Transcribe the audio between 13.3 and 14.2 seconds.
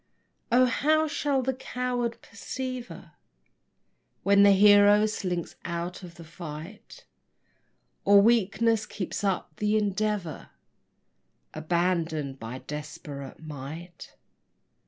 might?